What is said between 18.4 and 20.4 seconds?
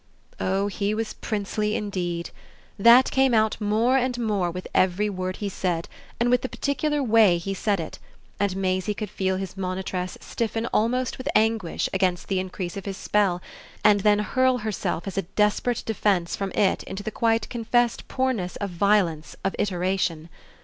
of violence, of iteration.